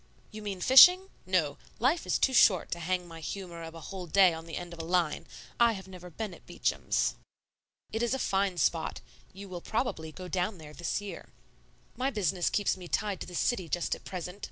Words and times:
"You 0.31 0.41
mean 0.41 0.61
fishing? 0.61 1.09
No; 1.27 1.59
life 1.77 2.07
is 2.07 2.17
too 2.17 2.33
short 2.33 2.71
to 2.71 2.79
hang 2.79 3.07
my 3.07 3.19
humor 3.19 3.61
of 3.61 3.75
a 3.75 3.79
whole 3.81 4.07
day 4.07 4.33
on 4.33 4.47
the 4.47 4.57
end 4.57 4.73
of 4.73 4.79
a 4.79 4.83
line. 4.83 5.27
I 5.59 5.73
have 5.73 5.87
never 5.87 6.09
been 6.09 6.33
at 6.33 6.47
Beacham's." 6.47 7.13
"It 7.91 8.01
is 8.01 8.15
a 8.15 8.17
fine 8.17 8.57
spot. 8.57 9.01
You 9.31 9.47
will 9.47 9.61
probably 9.61 10.11
go 10.11 10.27
down 10.27 10.57
there 10.57 10.73
this 10.73 11.01
year." 11.01 11.29
"My 11.95 12.09
business 12.09 12.49
keeps 12.49 12.75
me 12.75 12.87
tied 12.87 13.21
to 13.21 13.27
the 13.27 13.35
city 13.35 13.69
just 13.69 13.93
at 13.93 14.03
present. 14.03 14.39